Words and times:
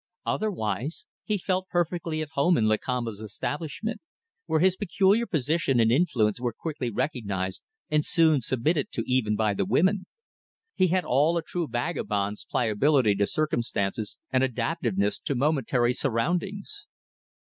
Otherwise, 0.25 1.05
he 1.23 1.37
felt 1.37 1.67
perfectly 1.69 2.23
at 2.23 2.29
home 2.29 2.57
in 2.57 2.65
Lakamba's 2.67 3.19
establishment, 3.21 4.01
where 4.47 4.59
his 4.59 4.75
peculiar 4.75 5.27
position 5.27 5.79
and 5.79 5.91
influence 5.91 6.39
were 6.39 6.53
quickly 6.59 6.89
recognized 6.89 7.61
and 7.87 8.03
soon 8.03 8.41
submitted 8.41 8.89
to 8.91 9.03
even 9.05 9.35
by 9.35 9.53
the 9.53 9.63
women. 9.63 10.07
He 10.73 10.87
had 10.87 11.05
all 11.05 11.37
a 11.37 11.43
true 11.43 11.67
vagabond's 11.67 12.47
pliability 12.49 13.13
to 13.13 13.27
circumstances 13.27 14.17
and 14.31 14.43
adaptiveness 14.43 15.19
to 15.19 15.35
momentary 15.35 15.93
surroundings. 15.93 16.87